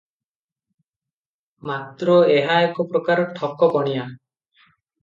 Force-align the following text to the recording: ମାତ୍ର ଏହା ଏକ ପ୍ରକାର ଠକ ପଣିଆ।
ମାତ୍ର 1.71 2.17
ଏହା 2.39 2.57
ଏକ 2.71 2.89
ପ୍ରକାର 2.95 3.31
ଠକ 3.39 3.73
ପଣିଆ। 3.79 4.09